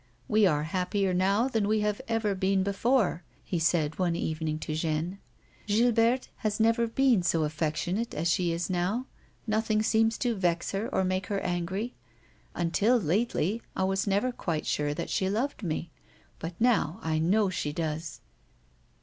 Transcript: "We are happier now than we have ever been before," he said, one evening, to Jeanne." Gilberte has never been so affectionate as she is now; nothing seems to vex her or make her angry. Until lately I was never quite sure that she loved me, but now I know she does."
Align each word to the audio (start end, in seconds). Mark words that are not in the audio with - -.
"We 0.41 0.47
are 0.47 0.63
happier 0.63 1.13
now 1.13 1.47
than 1.47 1.67
we 1.67 1.81
have 1.81 2.01
ever 2.07 2.33
been 2.33 2.63
before," 2.63 3.23
he 3.43 3.59
said, 3.59 3.99
one 3.99 4.15
evening, 4.15 4.57
to 4.57 4.73
Jeanne." 4.73 5.19
Gilberte 5.67 6.27
has 6.37 6.59
never 6.59 6.87
been 6.87 7.21
so 7.21 7.43
affectionate 7.43 8.15
as 8.15 8.27
she 8.27 8.51
is 8.51 8.67
now; 8.67 9.05
nothing 9.45 9.83
seems 9.83 10.17
to 10.17 10.33
vex 10.33 10.71
her 10.71 10.89
or 10.91 11.03
make 11.03 11.27
her 11.27 11.39
angry. 11.41 11.93
Until 12.55 12.97
lately 12.97 13.61
I 13.75 13.83
was 13.83 14.07
never 14.07 14.31
quite 14.31 14.65
sure 14.65 14.95
that 14.95 15.11
she 15.11 15.29
loved 15.29 15.61
me, 15.61 15.91
but 16.39 16.55
now 16.59 16.99
I 17.03 17.19
know 17.19 17.51
she 17.51 17.71
does." 17.71 18.21